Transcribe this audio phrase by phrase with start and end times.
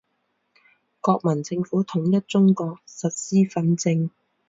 [0.99, 4.09] 国民政府统一中国，实施训政。